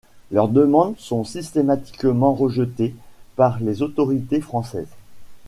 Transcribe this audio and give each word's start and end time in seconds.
Leurs 0.31 0.47
demandes 0.47 0.97
sont 0.97 1.23
systématiquement 1.23 2.33
rejetées 2.33 2.95
par 3.35 3.59
les 3.59 3.83
autorités 3.83 4.41
françaises. 4.41 4.95